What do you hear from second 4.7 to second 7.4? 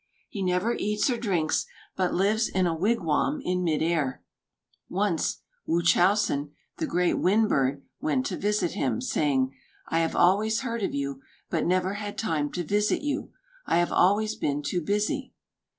Once Wūchowsen, the great